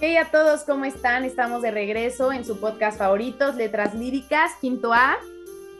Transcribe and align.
Hey 0.00 0.16
a 0.16 0.28
todos, 0.28 0.64
¿cómo 0.64 0.84
están? 0.84 1.24
Estamos 1.24 1.62
de 1.62 1.70
regreso 1.70 2.32
en 2.32 2.44
su 2.44 2.58
podcast 2.58 2.98
favoritos, 2.98 3.54
Letras 3.54 3.94
Líricas, 3.94 4.50
quinto 4.60 4.92
A. 4.92 5.18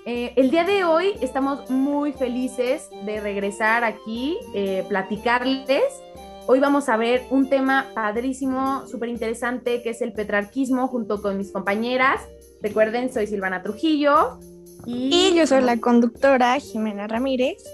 Eh, 0.06 0.33
el 0.37 0.52
día 0.52 0.62
de 0.62 0.85
hoy 0.85 1.14
estamos 1.21 1.69
muy 1.69 2.12
felices 2.12 2.88
de 3.04 3.21
regresar 3.21 3.82
aquí, 3.82 4.38
eh, 4.54 4.85
platicarles. 4.88 5.82
Hoy 6.46 6.61
vamos 6.61 6.88
a 6.88 6.96
ver 6.96 7.22
un 7.30 7.48
tema 7.48 7.87
padrísimo, 7.92 8.87
súper 8.87 9.08
interesante, 9.08 9.82
que 9.82 9.90
es 9.90 10.00
el 10.00 10.13
petrarquismo, 10.13 10.87
junto 10.87 11.21
con 11.21 11.37
mis 11.37 11.51
compañeras. 11.51 12.22
Recuerden, 12.62 13.12
soy 13.12 13.26
Silvana 13.26 13.62
Trujillo. 13.62 14.38
Y, 14.87 15.10
y 15.12 15.35
yo 15.35 15.44
soy 15.49 15.62
la 15.62 15.81
conductora 15.81 16.56
Jimena 16.60 17.09
Ramírez. 17.09 17.65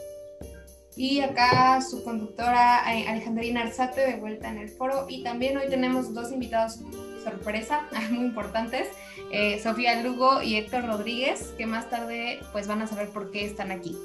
Y 1.01 1.23
acá 1.23 1.80
su 1.80 2.05
conductora 2.05 2.82
eh, 2.95 3.09
Alejandrina 3.09 3.62
Arzate 3.62 4.03
de 4.03 4.17
vuelta 4.17 4.50
en 4.50 4.59
el 4.59 4.69
foro. 4.69 5.07
Y 5.09 5.23
también 5.23 5.57
hoy 5.57 5.67
tenemos 5.71 6.12
dos 6.12 6.30
invitados 6.30 6.80
sorpresa, 7.25 7.89
muy 8.11 8.27
importantes, 8.27 8.86
eh, 9.32 9.58
Sofía 9.63 10.03
Lugo 10.03 10.43
y 10.43 10.57
Héctor 10.57 10.85
Rodríguez, 10.85 11.55
que 11.57 11.64
más 11.64 11.89
tarde 11.89 12.41
pues 12.53 12.67
van 12.68 12.82
a 12.82 12.86
saber 12.86 13.08
por 13.08 13.31
qué 13.31 13.46
están 13.46 13.71
aquí. 13.71 13.96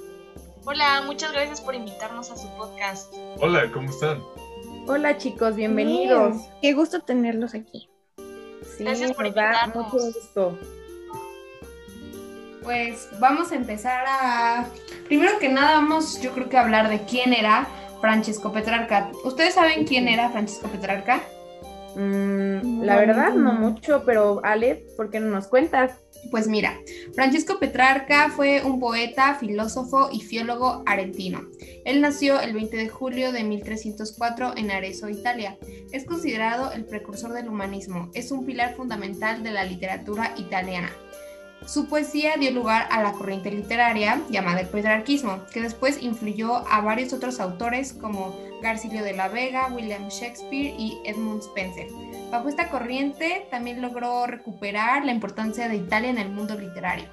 Hola, 0.64 1.04
muchas 1.06 1.34
gracias 1.34 1.60
por 1.60 1.76
invitarnos 1.76 2.32
a 2.32 2.38
su 2.38 2.48
podcast. 2.56 3.14
Hola, 3.42 3.70
¿cómo 3.74 3.90
están? 3.90 4.24
Hola 4.88 5.18
chicos, 5.18 5.58
bienvenidos. 5.58 6.38
Qué 6.62 6.72
gusto 6.72 7.02
tenerlos 7.02 7.56
aquí. 7.56 7.90
Sí, 8.78 8.86
Gracias 8.86 9.12
por 9.12 9.26
invitarnos. 9.26 9.92
mucho 9.92 9.98
gusto. 9.98 10.58
Pues 12.64 13.10
vamos 13.20 13.52
a 13.52 13.56
empezar 13.56 14.06
a... 14.08 14.66
Primero 15.06 15.38
que 15.40 15.50
nada 15.50 15.76
vamos 15.76 16.20
yo 16.22 16.32
creo 16.32 16.50
que 16.50 16.58
a 16.58 16.62
hablar 16.62 16.90
de 16.90 17.04
quién 17.06 17.34
era 17.34 17.68
Francisco 18.02 18.52
Petrarca. 18.52 19.12
¿Ustedes 19.24 19.54
saben 19.54 19.86
quién 19.86 20.08
era 20.08 20.30
Francisco 20.30 20.68
Petrarca? 20.68 21.22
Mm, 21.96 22.82
la 22.82 22.98
verdad, 22.98 23.34
no 23.34 23.54
mucho, 23.54 24.04
pero 24.06 24.42
Ale, 24.44 24.86
¿por 24.98 25.10
qué 25.10 25.20
no 25.20 25.28
nos 25.28 25.48
cuentas? 25.48 25.94
Pues 26.30 26.48
mira, 26.48 26.80
Francisco 27.14 27.58
Petrarca 27.60 28.30
fue 28.30 28.64
un 28.64 28.80
poeta, 28.80 29.36
filósofo 29.36 30.10
y 30.12 30.22
filólogo 30.22 30.84
argentino. 30.86 31.48
Él 31.86 32.02
nació 32.02 32.42
el 32.42 32.54
20 32.54 32.76
de 32.76 32.90
julio 32.90 33.32
de 33.32 33.44
1304 33.44 34.58
en 34.58 34.72
Arezzo, 34.72 35.08
Italia. 35.08 35.58
Es 35.92 36.06
considerado 36.06 36.72
el 36.72 36.84
precursor 36.86 37.32
del 37.34 37.48
humanismo. 37.48 38.10
Es 38.14 38.32
un 38.32 38.46
pilar 38.46 38.76
fundamental 38.76 39.44
de 39.44 39.52
la 39.52 39.64
literatura 39.64 40.34
italiana. 40.38 40.92
Su 41.66 41.88
poesía 41.88 42.36
dio 42.38 42.52
lugar 42.52 42.88
a 42.92 43.02
la 43.02 43.14
corriente 43.14 43.50
literaria 43.50 44.22
llamada 44.30 44.62
el 44.62 44.68
petrarquismo, 44.68 45.46
que 45.52 45.62
después 45.62 46.02
influyó 46.02 46.58
a 46.68 46.82
varios 46.82 47.12
otros 47.12 47.40
autores 47.40 47.94
como 47.94 48.36
Garcilio 48.62 49.04
de 49.04 49.14
la 49.14 49.30
Vega, 49.30 49.72
William 49.74 50.08
Shakespeare 50.10 50.76
y 50.78 51.00
Edmund 51.06 51.42
Spencer. 51.42 51.88
Bajo 52.32 52.50
esta 52.50 52.70
corriente 52.70 53.48
también 53.50 53.82
logró 53.82 54.28
recuperar 54.28 55.06
la 55.06 55.12
importancia 55.12 55.68
de 55.68 55.78
Italia 55.78 56.12
en 56.12 56.20
el 56.20 56.30
mundo 56.30 56.56
literario. 56.56 57.06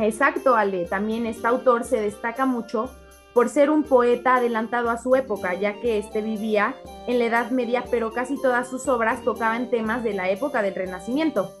Exacto, 0.00 0.56
Ale. 0.56 0.86
También 0.86 1.26
este 1.26 1.46
autor 1.46 1.84
se 1.84 2.00
destaca 2.00 2.46
mucho 2.46 2.90
por 3.32 3.48
ser 3.48 3.70
un 3.70 3.84
poeta 3.84 4.36
adelantado 4.36 4.90
a 4.90 5.00
su 5.00 5.14
época, 5.14 5.54
ya 5.54 5.80
que 5.80 5.98
este 5.98 6.20
vivía 6.20 6.74
en 7.06 7.18
la 7.20 7.26
Edad 7.26 7.50
Media, 7.50 7.84
pero 7.90 8.12
casi 8.12 8.40
todas 8.40 8.68
sus 8.68 8.88
obras 8.88 9.22
tocaban 9.22 9.70
temas 9.70 10.02
de 10.02 10.14
la 10.14 10.30
época 10.30 10.62
del 10.62 10.74
Renacimiento. 10.74 11.52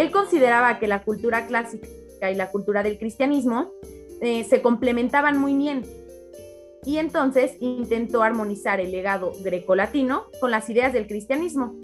Él 0.00 0.10
consideraba 0.10 0.78
que 0.78 0.86
la 0.86 1.02
cultura 1.02 1.46
clásica 1.46 2.30
y 2.30 2.34
la 2.34 2.50
cultura 2.50 2.82
del 2.82 2.98
cristianismo 2.98 3.70
eh, 4.22 4.44
se 4.44 4.62
complementaban 4.62 5.36
muy 5.36 5.54
bien 5.54 5.84
y 6.86 6.96
entonces 6.96 7.52
intentó 7.60 8.22
armonizar 8.22 8.80
el 8.80 8.92
legado 8.92 9.32
grecolatino 9.42 10.24
con 10.40 10.50
las 10.50 10.70
ideas 10.70 10.94
del 10.94 11.06
cristianismo. 11.06 11.78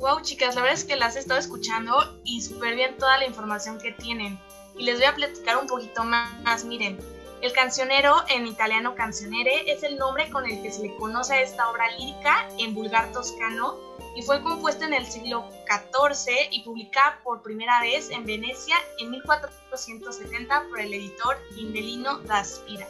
Wow, 0.00 0.20
chicas, 0.20 0.54
la 0.54 0.60
verdad 0.60 0.78
es 0.78 0.84
que 0.84 0.96
las 0.96 1.16
he 1.16 1.20
estado 1.20 1.40
escuchando 1.40 1.96
y 2.22 2.42
súper 2.42 2.74
bien 2.74 2.98
toda 2.98 3.16
la 3.16 3.24
información 3.24 3.78
que 3.78 3.92
tienen. 3.92 4.38
Y 4.76 4.84
les 4.84 4.96
voy 4.96 5.06
a 5.06 5.14
platicar 5.14 5.56
un 5.56 5.66
poquito 5.66 6.04
más. 6.04 6.66
Miren, 6.66 6.98
el 7.40 7.54
cancionero, 7.54 8.16
en 8.28 8.46
italiano 8.46 8.94
cancionere, 8.94 9.72
es 9.72 9.82
el 9.82 9.96
nombre 9.96 10.28
con 10.28 10.44
el 10.44 10.60
que 10.60 10.70
se 10.70 10.82
le 10.82 10.94
conoce 10.96 11.32
a 11.32 11.40
esta 11.40 11.70
obra 11.70 11.90
lírica 11.92 12.46
en 12.58 12.74
vulgar 12.74 13.10
toscano 13.12 13.85
y 14.16 14.22
fue 14.22 14.42
compuesta 14.42 14.86
en 14.86 14.94
el 14.94 15.06
siglo 15.06 15.44
XIV 15.66 16.48
y 16.50 16.62
publicada 16.62 17.20
por 17.22 17.42
primera 17.42 17.80
vez 17.82 18.08
en 18.10 18.24
Venecia 18.24 18.76
en 18.98 19.10
1470 19.10 20.68
por 20.70 20.80
el 20.80 20.94
editor 20.94 21.36
Indelino 21.56 22.18
da 22.20 22.42
Spira. 22.42 22.88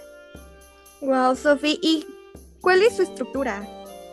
Wow, 1.00 1.34
Sofi, 1.34 1.80
¿y 1.82 2.06
cuál 2.60 2.82
es 2.82 2.96
su 2.96 3.02
estructura? 3.02 3.60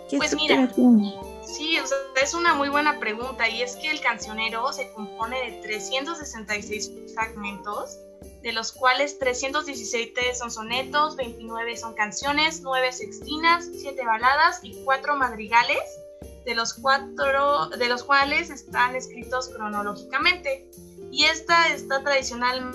¿Qué 0.10 0.18
Pues 0.18 0.34
estructura 0.34 0.62
mira, 0.62 0.74
tiene? 0.74 1.14
Sí, 1.46 1.78
o 1.78 1.86
sea, 1.86 1.98
es 2.22 2.34
una 2.34 2.56
muy 2.56 2.70
buena 2.70 3.00
pregunta 3.00 3.48
y 3.48 3.62
es 3.62 3.76
que 3.76 3.92
el 3.92 4.02
cancionero 4.02 4.74
se 4.74 4.92
compone 4.94 5.52
de 5.52 5.62
366 5.62 6.92
fragmentos, 7.14 8.00
de 8.42 8.54
los 8.54 8.72
cuales 8.72 9.20
317 9.20 10.34
son 10.34 10.50
sonetos, 10.50 11.16
29 11.16 11.78
son 11.78 11.94
canciones, 11.94 12.62
9 12.62 12.92
sextinas, 12.92 13.70
7 13.72 14.04
baladas 14.04 14.62
y 14.64 14.84
4 14.84 15.16
madrigales, 15.16 15.80
de 16.46 16.56
los, 16.56 16.74
cuatro, 16.74 17.70
de 17.70 17.88
los 17.90 18.04
cuales 18.04 18.50
están 18.50 18.96
escritos 18.96 19.50
cronológicamente. 19.50 20.70
Y 21.12 21.26
esta 21.26 21.68
está 21.68 22.04
tradicional. 22.04 22.72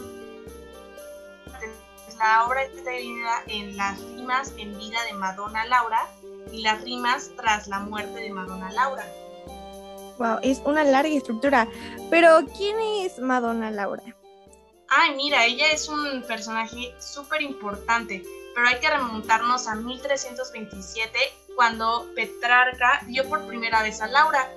La 2.19 2.47
obra 2.47 2.65
está 2.65 2.91
dividida 2.91 3.43
en 3.47 3.77
las 3.77 4.01
rimas 4.01 4.53
en 4.59 4.77
vida 4.77 4.99
de 5.05 5.13
Madonna 5.13 5.65
Laura 5.67 6.01
y 6.51 6.63
las 6.63 6.83
rimas 6.83 7.31
tras 7.37 7.69
la 7.69 7.79
muerte 7.79 8.21
de 8.21 8.31
Madonna 8.31 8.73
Laura. 8.73 9.05
Wow, 10.19 10.39
es 10.43 10.61
una 10.65 10.83
larga 10.83 11.15
estructura. 11.15 11.69
Pero, 12.11 12.41
¿quién 12.57 12.77
es 12.81 13.21
Madonna 13.21 13.71
Laura? 13.71 14.03
Ay, 14.89 15.15
mira, 15.15 15.45
ella 15.45 15.71
es 15.71 15.89
un 15.89 16.23
personaje 16.23 16.95
súper 16.99 17.43
importante, 17.43 18.23
pero 18.59 18.71
hay 18.71 18.81
que 18.81 18.91
remontarnos 18.91 19.69
a 19.69 19.77
1327, 19.77 21.17
cuando 21.55 22.09
Petrarca 22.17 23.03
vio 23.07 23.29
por 23.29 23.47
primera 23.47 23.85
vez 23.85 24.01
a 24.01 24.09
Laura, 24.09 24.51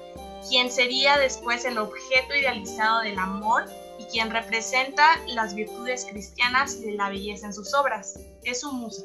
quien 0.49 0.71
sería 0.71 1.19
después 1.19 1.65
el 1.65 1.77
objeto 1.77 2.33
idealizado 2.33 3.01
del 3.01 3.19
amor 3.19 3.65
y 3.99 4.05
quien 4.05 4.31
representa 4.31 5.19
las 5.35 5.53
virtudes 5.53 6.07
cristianas 6.09 6.79
y 6.81 6.85
de 6.89 6.93
la 6.93 7.09
belleza 7.09 7.45
en 7.45 7.53
sus 7.53 7.75
obras. 7.75 8.19
Es 8.43 8.61
su 8.61 8.71
musa. 8.73 9.03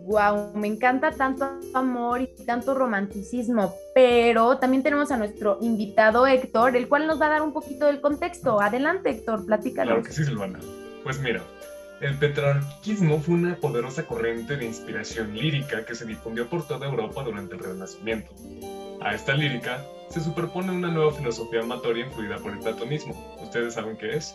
Wow, 0.00 0.52
me 0.54 0.66
encanta 0.66 1.12
tanto 1.12 1.48
amor 1.72 2.20
y 2.20 2.26
tanto 2.44 2.74
romanticismo, 2.74 3.74
pero 3.94 4.58
también 4.58 4.82
tenemos 4.82 5.10
a 5.12 5.16
nuestro 5.16 5.56
invitado 5.62 6.26
Héctor, 6.26 6.76
el 6.76 6.88
cual 6.88 7.06
nos 7.06 7.18
va 7.18 7.28
a 7.28 7.30
dar 7.30 7.42
un 7.42 7.54
poquito 7.54 7.86
del 7.86 8.02
contexto. 8.02 8.60
Adelante, 8.60 9.08
Héctor, 9.08 9.46
platícanos. 9.46 9.94
Claro 9.94 10.02
que 10.02 10.12
sí, 10.12 10.24
Silvana. 10.26 10.60
Pues 11.02 11.20
mira, 11.20 11.40
el 12.00 12.18
petrarquismo 12.18 13.20
fue 13.20 13.34
una 13.34 13.56
poderosa 13.56 14.06
corriente 14.06 14.56
de 14.56 14.66
inspiración 14.66 15.34
lírica 15.34 15.84
que 15.84 15.94
se 15.94 16.04
difundió 16.04 16.48
por 16.48 16.66
toda 16.66 16.86
Europa 16.86 17.22
durante 17.22 17.54
el 17.54 17.60
Renacimiento. 17.60 18.30
A 19.00 19.14
esta 19.14 19.34
lírica 19.34 19.82
se 20.10 20.20
superpone 20.20 20.72
una 20.72 20.88
nueva 20.88 21.12
filosofía 21.12 21.60
amatoria 21.60 22.06
influida 22.06 22.38
por 22.38 22.52
el 22.52 22.58
platonismo. 22.58 23.38
¿Ustedes 23.42 23.74
saben 23.74 23.96
qué 23.96 24.16
es? 24.16 24.34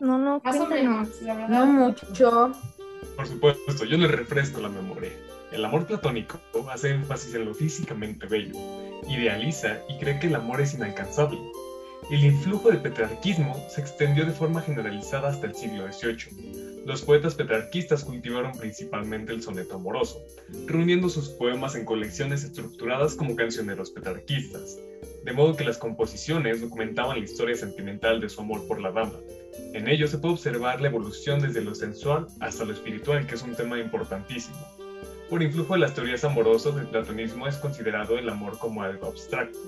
No, 0.00 0.18
no, 0.18 0.40
Más 0.44 0.56
o 0.56 0.66
menos, 0.66 1.22
la 1.22 1.34
verdad. 1.34 1.48
No 1.48 1.66
mucho. 1.66 2.52
Por 3.16 3.26
supuesto, 3.26 3.84
yo 3.84 3.98
les 3.98 4.10
refresco 4.10 4.60
la 4.60 4.68
memoria. 4.68 5.10
El 5.52 5.64
amor 5.64 5.86
platónico 5.86 6.40
hace 6.70 6.90
énfasis 6.90 7.34
en 7.34 7.44
lo 7.44 7.54
físicamente 7.54 8.26
bello, 8.26 8.54
idealiza 9.06 9.78
y 9.88 9.98
cree 9.98 10.18
que 10.18 10.28
el 10.28 10.34
amor 10.36 10.60
es 10.60 10.74
inalcanzable. 10.74 11.38
El 12.10 12.24
influjo 12.24 12.68
del 12.68 12.80
petrarquismo 12.80 13.64
se 13.68 13.80
extendió 13.80 14.26
de 14.26 14.32
forma 14.32 14.60
generalizada 14.60 15.28
hasta 15.28 15.46
el 15.46 15.54
siglo 15.54 15.90
XVIII. 15.90 16.82
Los 16.84 17.02
poetas 17.02 17.36
petrarquistas 17.36 18.04
cultivaron 18.04 18.52
principalmente 18.52 19.32
el 19.32 19.42
soneto 19.42 19.76
amoroso, 19.76 20.20
reuniendo 20.66 21.08
sus 21.08 21.28
poemas 21.28 21.76
en 21.76 21.84
colecciones 21.84 22.42
estructuradas 22.44 23.14
como 23.14 23.36
cancioneros 23.36 23.90
petrarquistas, 23.92 24.78
de 25.24 25.32
modo 25.32 25.56
que 25.56 25.64
las 25.64 25.78
composiciones 25.78 26.60
documentaban 26.60 27.18
la 27.18 27.24
historia 27.24 27.56
sentimental 27.56 28.20
de 28.20 28.28
su 28.28 28.40
amor 28.40 28.66
por 28.66 28.80
la 28.80 28.90
dama. 28.90 29.18
En 29.72 29.88
ello 29.88 30.08
se 30.08 30.18
puede 30.18 30.34
observar 30.34 30.80
la 30.80 30.88
evolución 30.88 31.40
desde 31.40 31.62
lo 31.62 31.74
sensual 31.74 32.26
hasta 32.40 32.64
lo 32.64 32.72
espiritual, 32.72 33.26
que 33.26 33.36
es 33.36 33.42
un 33.42 33.54
tema 33.54 33.78
importantísimo. 33.78 34.56
Por 35.30 35.42
influjo 35.42 35.74
de 35.74 35.80
las 35.80 35.94
teorías 35.94 36.24
amorosas, 36.24 36.76
el 36.76 36.88
platonismo 36.88 37.46
es 37.46 37.56
considerado 37.56 38.18
el 38.18 38.28
amor 38.28 38.58
como 38.58 38.82
algo 38.82 39.06
abstracto. 39.06 39.58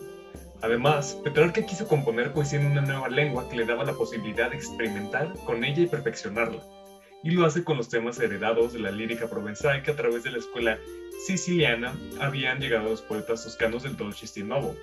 Además, 0.64 1.20
Petrarca 1.22 1.60
quiso 1.60 1.86
componer 1.86 2.32
poesía 2.32 2.58
en 2.58 2.64
una 2.68 2.80
nueva 2.80 3.10
lengua 3.10 3.46
que 3.50 3.56
le 3.56 3.66
daba 3.66 3.84
la 3.84 3.92
posibilidad 3.92 4.48
de 4.48 4.56
experimentar 4.56 5.34
con 5.44 5.62
ella 5.62 5.82
y 5.82 5.86
perfeccionarla. 5.86 6.62
Y 7.22 7.32
lo 7.32 7.44
hace 7.44 7.62
con 7.62 7.76
los 7.76 7.90
temas 7.90 8.18
heredados 8.18 8.72
de 8.72 8.78
la 8.78 8.90
lírica 8.90 9.28
provenzal 9.28 9.82
que 9.82 9.90
a 9.90 9.96
través 9.96 10.22
de 10.24 10.30
la 10.30 10.38
escuela 10.38 10.78
siciliana 11.26 11.94
habían 12.18 12.60
llegado 12.60 12.88
los 12.88 13.02
poetas 13.02 13.44
toscanos 13.44 13.82
del 13.82 13.98
Dolce 13.98 14.42
Novo. 14.42 14.74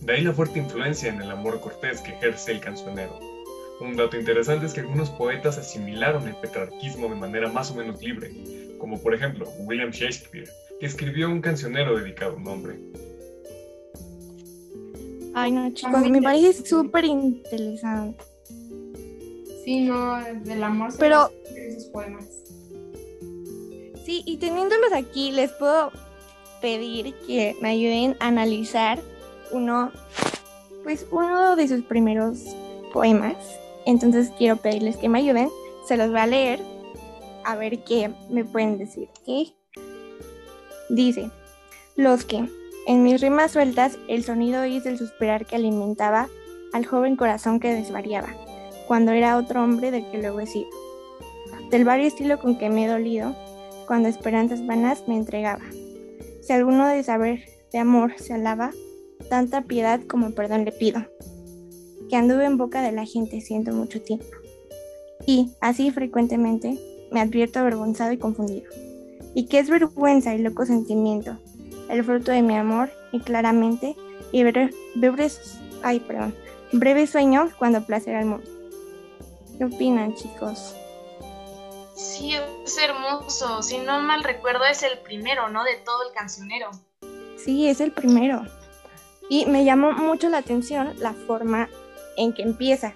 De 0.00 0.14
ahí 0.14 0.22
la 0.22 0.32
fuerte 0.32 0.58
influencia 0.58 1.10
en 1.10 1.22
el 1.22 1.30
amor 1.30 1.60
cortés 1.60 2.00
que 2.00 2.14
ejerce 2.14 2.50
el 2.50 2.60
cancionero. 2.60 3.20
Un 3.80 3.94
dato 3.94 4.18
interesante 4.18 4.66
es 4.66 4.74
que 4.74 4.80
algunos 4.80 5.10
poetas 5.10 5.58
asimilaron 5.58 6.26
el 6.26 6.34
petrarquismo 6.34 7.08
de 7.08 7.14
manera 7.14 7.48
más 7.52 7.70
o 7.70 7.76
menos 7.76 8.02
libre, 8.02 8.32
como 8.78 9.00
por 9.00 9.14
ejemplo 9.14 9.48
William 9.60 9.90
Shakespeare, 9.90 10.48
que 10.80 10.86
escribió 10.86 11.28
un 11.28 11.40
cancionero 11.40 11.96
dedicado 11.96 12.32
a 12.32 12.36
un 12.36 12.48
hombre. 12.48 12.80
Ay, 15.40 15.52
no, 15.52 15.70
chicos, 15.72 16.08
me 16.10 16.20
parece 16.20 16.66
súper 16.66 17.04
interesante. 17.04 18.24
Sí, 19.64 19.82
no, 19.82 20.16
del 20.44 20.62
amor. 20.64 20.92
se 20.92 20.98
Pero- 20.98 21.30
esos 21.54 21.84
poemas. 21.86 22.24
Sí, 24.04 24.22
y 24.24 24.38
teniéndolos 24.38 24.92
aquí, 24.92 25.30
les 25.32 25.52
puedo 25.52 25.92
pedir 26.62 27.14
que 27.26 27.54
me 27.60 27.68
ayuden 27.70 28.16
a 28.20 28.28
analizar 28.28 29.00
uno, 29.52 29.92
pues 30.82 31.06
uno 31.10 31.54
de 31.56 31.68
sus 31.68 31.82
primeros 31.82 32.38
poemas. 32.92 33.36
Entonces 33.86 34.30
quiero 34.38 34.56
pedirles 34.56 34.96
que 34.96 35.08
me 35.08 35.18
ayuden, 35.20 35.50
se 35.86 35.96
los 35.96 36.10
voy 36.10 36.20
a 36.20 36.26
leer, 36.26 36.60
a 37.44 37.54
ver 37.56 37.84
qué 37.84 38.10
me 38.30 38.44
pueden 38.44 38.78
decir, 38.78 39.08
¿ok? 39.20 39.52
Dice, 40.90 41.30
los 41.96 42.24
que, 42.24 42.48
en 42.88 43.02
mis 43.02 43.20
rimas 43.20 43.50
sueltas, 43.50 43.98
el 44.08 44.24
sonido 44.24 44.62
oís 44.62 44.82
del 44.82 44.96
suspirar 44.96 45.44
que 45.44 45.56
alimentaba 45.56 46.30
al 46.72 46.86
joven 46.86 47.16
corazón 47.16 47.60
que 47.60 47.74
desvariaba, 47.74 48.30
cuando 48.86 49.12
era 49.12 49.36
otro 49.36 49.62
hombre 49.62 49.90
del 49.90 50.10
que 50.10 50.16
luego 50.16 50.40
he 50.40 50.46
sido. 50.46 50.70
Del 51.70 51.84
vario 51.84 52.06
estilo 52.06 52.38
con 52.38 52.56
que 52.56 52.70
me 52.70 52.86
he 52.86 52.88
dolido, 52.88 53.36
cuando 53.86 54.08
esperanzas 54.08 54.66
vanas 54.66 55.06
me 55.06 55.16
entregaba. 55.16 55.64
Si 56.40 56.54
alguno 56.54 56.88
de 56.88 57.02
saber 57.02 57.40
de 57.72 57.78
amor 57.78 58.14
se 58.16 58.32
alaba, 58.32 58.70
tanta 59.28 59.60
piedad 59.60 60.00
como 60.08 60.30
perdón 60.30 60.64
le 60.64 60.72
pido. 60.72 61.04
Que 62.08 62.16
anduve 62.16 62.46
en 62.46 62.56
boca 62.56 62.80
de 62.80 62.92
la 62.92 63.04
gente 63.04 63.42
siento 63.42 63.74
mucho 63.74 64.00
tiempo. 64.00 64.24
Y, 65.26 65.50
así 65.60 65.90
frecuentemente, 65.90 66.78
me 67.12 67.20
advierto 67.20 67.58
avergonzado 67.58 68.12
y 68.12 68.18
confundido. 68.18 68.70
Y 69.34 69.44
que 69.44 69.58
es 69.58 69.68
vergüenza 69.68 70.34
y 70.34 70.38
loco 70.38 70.64
sentimiento, 70.64 71.38
el 71.88 72.04
fruto 72.04 72.30
de 72.32 72.42
mi 72.42 72.56
amor, 72.56 72.90
y 73.12 73.20
claramente, 73.20 73.96
y 74.32 74.42
bre- 74.42 74.74
breves, 74.94 75.58
ay, 75.82 76.00
perdón, 76.00 76.34
breve 76.72 77.06
sueño 77.06 77.50
cuando 77.58 77.82
placer 77.82 78.14
al 78.16 78.26
mundo. 78.26 78.46
¿Qué 79.56 79.64
opinan, 79.64 80.14
chicos? 80.14 80.74
Sí, 81.96 82.34
es 82.34 82.78
hermoso. 82.78 83.62
Si 83.62 83.78
no 83.78 84.00
mal 84.00 84.22
recuerdo, 84.22 84.64
es 84.64 84.82
el 84.84 84.98
primero, 84.98 85.48
¿no? 85.48 85.64
De 85.64 85.76
todo 85.84 86.08
el 86.08 86.14
cancionero. 86.14 86.70
Sí, 87.36 87.66
es 87.68 87.80
el 87.80 87.90
primero. 87.90 88.42
Y 89.30 89.46
me 89.46 89.64
llamó 89.64 89.92
mucho 89.92 90.28
la 90.28 90.38
atención 90.38 90.94
la 91.00 91.12
forma 91.12 91.68
en 92.16 92.32
que 92.32 92.42
empieza. 92.42 92.92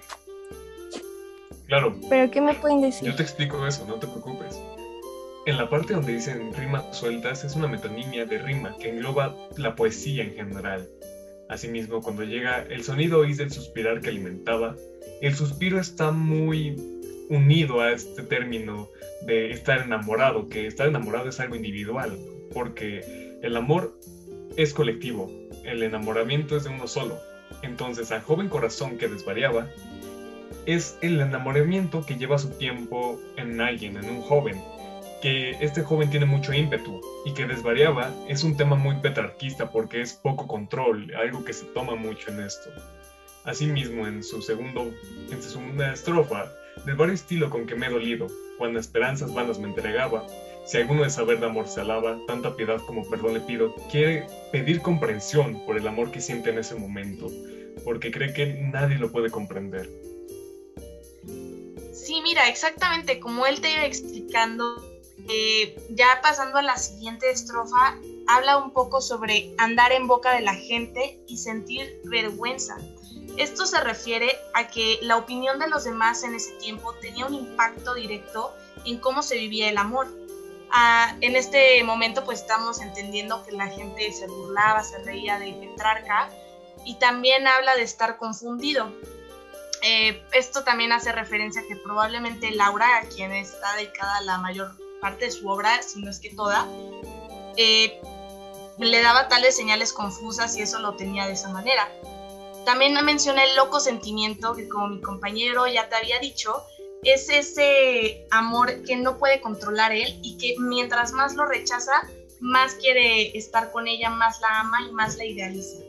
Claro, 1.67 1.95
Pero 2.09 2.29
¿qué 2.31 2.39
me 2.41 2.53
pueden 2.53 2.81
decir? 2.81 3.09
yo 3.09 3.15
te 3.15 3.23
explico 3.23 3.65
eso, 3.67 3.85
no 3.85 3.95
te 3.95 4.07
preocupes. 4.07 4.59
En 5.45 5.57
la 5.57 5.69
parte 5.69 5.93
donde 5.93 6.13
dicen 6.13 6.53
rimas 6.53 6.97
sueltas 6.97 7.43
es 7.43 7.57
una 7.57 7.67
metonimia 7.67 8.25
de 8.25 8.37
rima 8.37 8.77
que 8.77 8.89
engloba 8.89 9.35
la 9.57 9.75
poesía 9.75 10.23
en 10.23 10.35
general. 10.35 10.89
Asimismo, 11.49 12.01
cuando 12.01 12.23
llega 12.23 12.61
el 12.69 12.81
sonido 12.85 13.19
oís 13.19 13.37
del 13.37 13.51
suspirar 13.51 13.99
que 13.99 14.07
alimentaba, 14.07 14.77
el 15.21 15.35
suspiro 15.35 15.81
está 15.81 16.11
muy 16.11 16.77
unido 17.29 17.81
a 17.81 17.91
este 17.91 18.23
término 18.23 18.89
de 19.25 19.51
estar 19.51 19.81
enamorado, 19.81 20.47
que 20.47 20.65
estar 20.65 20.87
enamorado 20.87 21.27
es 21.27 21.41
algo 21.41 21.57
individual, 21.57 22.17
porque 22.53 23.37
el 23.41 23.57
amor 23.57 23.99
es 24.55 24.73
colectivo, 24.73 25.29
el 25.65 25.83
enamoramiento 25.83 26.55
es 26.55 26.63
de 26.63 26.69
uno 26.69 26.87
solo. 26.87 27.19
Entonces, 27.63 28.13
al 28.13 28.21
joven 28.21 28.47
corazón 28.47 28.97
que 28.97 29.09
desvariaba, 29.09 29.67
es 30.65 30.97
el 31.01 31.19
enamoramiento 31.19 32.05
que 32.05 32.15
lleva 32.15 32.37
su 32.37 32.49
tiempo 32.51 33.19
en 33.35 33.59
alguien, 33.59 33.97
en 33.97 34.09
un 34.09 34.21
joven, 34.21 34.61
que 35.23 35.51
este 35.61 35.83
joven 35.83 36.09
tiene 36.09 36.25
mucho 36.25 36.51
ímpetu 36.51 36.99
y 37.23 37.33
que 37.33 37.45
desvariaba 37.45 38.13
es 38.27 38.43
un 38.43 38.57
tema 38.57 38.75
muy 38.75 38.97
petrarquista 38.97 39.71
porque 39.71 40.01
es 40.01 40.11
poco 40.11 40.45
control, 40.47 41.15
algo 41.15 41.45
que 41.45 41.53
se 41.53 41.63
toma 41.67 41.95
mucho 41.95 42.29
en 42.29 42.41
esto. 42.41 42.69
Asimismo, 43.45 44.05
en 44.05 44.21
su 44.21 44.41
segundo, 44.41 44.91
en 45.31 45.41
su 45.41 45.49
segunda 45.49 45.93
estrofa, 45.93 46.51
del 46.85 46.95
vario 46.95 47.13
estilo 47.13 47.49
con 47.49 47.65
que 47.65 47.73
me 47.73 47.87
he 47.87 47.89
dolido, 47.89 48.27
cuando 48.57 48.81
esperanzas 48.81 49.33
vanas 49.33 49.59
me 49.59 49.69
entregaba, 49.69 50.27
si 50.65 50.75
alguno 50.75 51.03
de 51.03 51.09
saber 51.09 51.39
de 51.39 51.45
amor 51.45 51.69
se 51.69 51.79
alaba, 51.79 52.17
tanta 52.27 52.57
piedad 52.57 52.81
como 52.85 53.09
perdón 53.09 53.35
le 53.35 53.39
pido, 53.39 53.73
quiere 53.89 54.27
pedir 54.51 54.81
comprensión 54.81 55.65
por 55.65 55.77
el 55.77 55.87
amor 55.87 56.11
que 56.11 56.19
siente 56.19 56.49
en 56.49 56.57
ese 56.57 56.75
momento, 56.75 57.31
porque 57.85 58.11
cree 58.11 58.33
que 58.33 58.55
nadie 58.55 58.97
lo 58.97 59.09
puede 59.09 59.29
comprender. 59.29 59.89
Sí, 61.93 62.19
mira, 62.21 62.49
exactamente 62.49 63.21
como 63.21 63.45
él 63.45 63.61
te 63.61 63.71
iba 63.71 63.85
explicando, 63.85 64.92
eh, 65.29 65.75
ya 65.89 66.19
pasando 66.21 66.57
a 66.57 66.61
la 66.61 66.77
siguiente 66.77 67.29
estrofa, 67.29 67.97
habla 68.27 68.57
un 68.57 68.71
poco 68.71 69.01
sobre 69.01 69.53
andar 69.57 69.91
en 69.91 70.07
boca 70.07 70.33
de 70.33 70.41
la 70.41 70.55
gente 70.55 71.19
y 71.27 71.37
sentir 71.37 72.01
vergüenza. 72.05 72.77
Esto 73.37 73.65
se 73.65 73.79
refiere 73.79 74.35
a 74.53 74.67
que 74.67 74.99
la 75.01 75.17
opinión 75.17 75.59
de 75.59 75.67
los 75.67 75.85
demás 75.85 76.23
en 76.23 76.35
ese 76.35 76.51
tiempo 76.55 76.93
tenía 76.95 77.25
un 77.25 77.33
impacto 77.33 77.95
directo 77.95 78.53
en 78.85 78.99
cómo 78.99 79.23
se 79.23 79.37
vivía 79.37 79.69
el 79.69 79.77
amor. 79.77 80.07
Ah, 80.71 81.15
en 81.21 81.35
este 81.35 81.83
momento 81.83 82.23
pues 82.25 82.41
estamos 82.41 82.81
entendiendo 82.81 83.43
que 83.45 83.51
la 83.51 83.67
gente 83.67 84.11
se 84.11 84.27
burlaba, 84.27 84.83
se 84.83 84.97
reía 85.03 85.39
de 85.39 85.53
Petrarca 85.53 86.29
y 86.85 86.95
también 86.95 87.47
habla 87.47 87.75
de 87.75 87.83
estar 87.83 88.17
confundido. 88.17 88.91
Eh, 89.81 90.23
esto 90.31 90.63
también 90.63 90.91
hace 90.91 91.11
referencia 91.11 91.61
a 91.61 91.65
que 91.67 91.75
probablemente 91.75 92.51
Laura, 92.51 92.97
a 92.97 93.01
quien 93.01 93.33
está 93.33 93.75
dedicada 93.75 94.21
la 94.21 94.37
mayor 94.37 94.82
parte 95.03 95.25
de 95.25 95.31
su 95.31 95.49
obra, 95.49 95.83
si 95.83 96.01
no 96.01 96.09
es 96.09 96.19
que 96.19 96.29
toda, 96.29 96.65
eh, 97.57 97.99
le 98.79 99.01
daba 99.01 99.27
tales 99.27 99.53
señales 99.53 99.91
confusas 99.91 100.55
y 100.57 100.61
eso 100.61 100.79
lo 100.79 100.95
tenía 100.95 101.27
de 101.27 101.33
esa 101.33 101.49
manera. 101.49 101.91
También 102.65 102.93
menciona 103.03 103.43
el 103.43 103.53
loco 103.57 103.81
sentimiento, 103.81 104.53
que 104.55 104.69
como 104.69 104.87
mi 104.87 105.01
compañero 105.01 105.67
ya 105.67 105.89
te 105.89 105.97
había 105.97 106.19
dicho, 106.19 106.55
es 107.03 107.29
ese 107.29 108.25
amor 108.31 108.83
que 108.83 108.95
no 108.95 109.17
puede 109.17 109.41
controlar 109.41 109.91
él 109.91 110.19
y 110.23 110.37
que 110.37 110.55
mientras 110.57 111.11
más 111.11 111.35
lo 111.35 111.45
rechaza, 111.45 111.91
más 112.39 112.75
quiere 112.75 113.37
estar 113.37 113.73
con 113.73 113.89
ella, 113.89 114.09
más 114.09 114.39
la 114.39 114.61
ama 114.61 114.77
y 114.89 114.93
más 114.93 115.17
la 115.17 115.25
idealiza. 115.25 115.79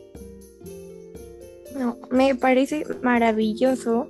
Me 2.09 2.35
parece 2.35 2.85
maravilloso, 3.01 4.09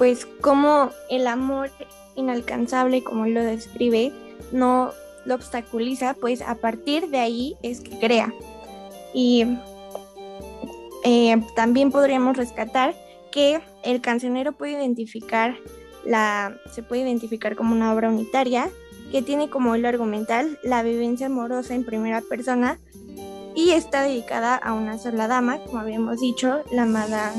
pues 0.00 0.24
como 0.24 0.92
el 1.10 1.26
amor 1.26 1.70
inalcanzable, 2.16 3.04
como 3.04 3.26
lo 3.26 3.42
describe, 3.42 4.14
no 4.50 4.92
lo 5.26 5.34
obstaculiza, 5.34 6.14
pues 6.14 6.40
a 6.40 6.54
partir 6.54 7.10
de 7.10 7.18
ahí 7.18 7.54
es 7.62 7.82
que 7.82 7.98
crea. 7.98 8.32
Y 9.12 9.44
eh, 11.04 11.42
también 11.54 11.92
podríamos 11.92 12.38
rescatar 12.38 12.94
que 13.30 13.60
el 13.84 14.00
cancionero 14.00 14.52
puede 14.52 14.72
identificar 14.72 15.58
la, 16.06 16.56
se 16.72 16.82
puede 16.82 17.02
identificar 17.02 17.54
como 17.54 17.74
una 17.74 17.92
obra 17.92 18.08
unitaria 18.08 18.70
que 19.12 19.20
tiene 19.20 19.50
como 19.50 19.76
hilo 19.76 19.88
argumental 19.88 20.58
la 20.62 20.82
vivencia 20.82 21.26
amorosa 21.26 21.74
en 21.74 21.84
primera 21.84 22.22
persona 22.22 22.78
y 23.54 23.72
está 23.72 24.00
dedicada 24.04 24.56
a 24.56 24.72
una 24.72 24.96
sola 24.96 25.28
dama, 25.28 25.58
como 25.58 25.78
habíamos 25.78 26.20
dicho, 26.20 26.62
la 26.72 26.84
amada 26.84 27.34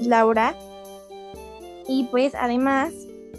Laura. 0.00 0.56
Y 1.88 2.04
pues 2.10 2.34
además 2.34 2.92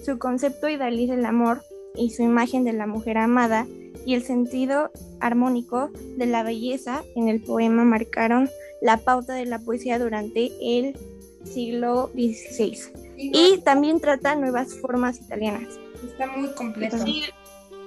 su 0.04 0.18
concepto 0.18 0.68
idealiza 0.68 1.14
el 1.14 1.26
amor 1.26 1.62
y 1.96 2.10
su 2.12 2.24
imagen 2.24 2.64
de 2.64 2.74
la 2.74 2.88
mujer 2.88 3.18
amada 3.18 3.68
y 4.06 4.16
el 4.16 4.24
sentido 4.24 4.92
armónico 5.20 5.90
de 6.18 6.26
la 6.26 6.44
belleza 6.44 7.04
en 7.16 7.28
el 7.30 7.42
poema 7.42 7.84
marcaron 7.84 8.50
la 8.82 8.98
pauta 8.98 9.34
de 9.34 9.46
la 9.46 9.60
poesía 9.60 10.00
durante 10.00 10.52
el 10.62 10.96
siglo 11.44 12.10
XVI. 12.14 12.78
Y 13.18 13.60
también 13.64 14.00
trata 14.00 14.36
nuevas 14.36 14.74
formas 14.76 15.20
italianas. 15.20 15.78
Está 16.04 16.28
muy 16.28 16.50
completo. 16.54 16.98
Sí, 17.00 17.24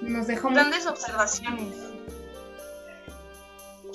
Nos 0.03 0.27
dejó 0.27 0.49
muy- 0.51 0.57
grandes 0.59 0.87
observaciones. 0.87 1.75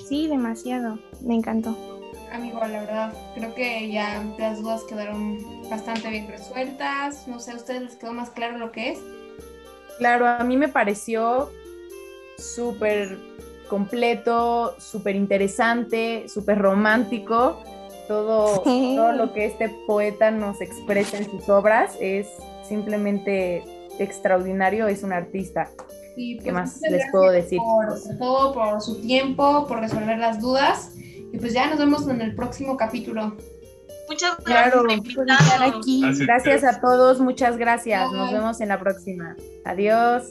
Sí, 0.08 0.28
demasiado. 0.28 1.00
Me 1.22 1.36
encantó. 1.36 1.97
Amigo, 2.32 2.60
la 2.60 2.82
verdad, 2.82 3.14
creo 3.36 3.56
que 3.56 3.90
ya 3.92 4.24
las 4.38 4.62
dudas 4.62 4.84
quedaron 4.84 5.40
bastante 5.70 6.10
bien 6.10 6.28
resueltas. 6.28 7.28
No 7.28 7.40
sé, 7.40 7.52
¿a 7.52 7.56
ustedes 7.56 7.82
les 7.82 7.96
quedó 7.96 8.14
más 8.14 8.30
claro 8.30 8.58
lo 8.58 8.72
que 8.72 8.92
es? 8.92 9.00
Claro, 9.98 10.28
a 10.28 10.44
mí 10.44 10.58
me 10.58 10.68
pareció 10.68 11.50
súper 12.38 13.18
completo, 13.70 14.76
súper 14.80 15.16
interesante, 15.16 16.28
súper 16.28 16.60
romántico. 16.60 17.62
Todo, 18.08 18.64
Sí. 18.64 18.94
todo 18.96 19.12
lo 19.12 19.34
que 19.34 19.46
este 19.46 19.70
poeta 19.86 20.32
nos 20.32 20.62
expresa 20.62 21.18
en 21.18 21.30
sus 21.30 21.50
obras 21.50 21.98
es 22.00 22.28
simplemente 22.68 23.64
extraordinario, 24.00 24.88
es 24.88 25.04
un 25.04 25.12
artista. 25.12 25.70
Y, 26.16 26.36
pues, 26.36 26.46
¿Qué 26.46 26.52
más 26.52 26.82
les 26.82 27.04
puedo 27.12 27.32
decir? 27.32 27.60
Por 27.60 28.18
todo, 28.18 28.54
por 28.54 28.82
su 28.82 29.02
tiempo, 29.02 29.66
por 29.68 29.80
resolver 29.82 30.18
las 30.18 30.40
dudas. 30.40 30.94
Y 31.34 31.38
pues 31.40 31.54
ya 31.54 31.70
nos 31.70 31.80
vemos 31.80 32.08
en 32.08 32.22
el 32.22 32.36
próximo 32.36 32.78
capítulo. 32.78 33.36
Muchas 34.10 34.38
gracias 34.46 34.74
por 34.74 34.84
Por 34.84 34.92
estar 34.94 35.08
invitarnos. 35.08 35.80
aquí. 35.80 36.06
Así 36.06 36.26
Gracias 36.26 36.64
es. 36.64 36.64
a 36.64 36.80
todos, 36.80 37.20
muchas 37.20 37.58
gracias. 37.58 38.10
Nos 38.12 38.32
vemos 38.32 38.62
en 38.62 38.70
la 38.70 38.80
próxima. 38.80 39.36
Adiós. 39.66 40.24